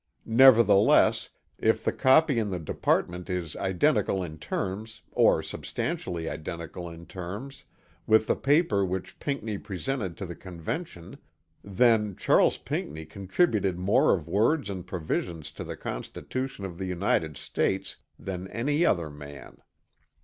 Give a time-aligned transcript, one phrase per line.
[0.25, 1.29] Nevertheless,
[1.59, 7.65] if the copy in the Department is identical in terms, or substantially identical in terms,
[8.07, 11.19] with the paper which Pinckney presented to the Convention,
[11.63, 17.37] then Charles Pinckney contributed more of words and provisions to the Constitution of the United
[17.37, 19.59] States than any other man.